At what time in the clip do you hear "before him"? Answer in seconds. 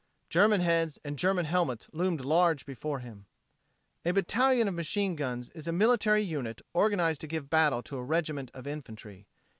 2.65-3.27